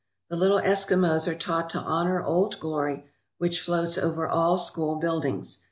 [0.31, 3.05] The little Eskimos are taught to honour Old Glory,
[3.37, 5.59] which floats over all school buildings.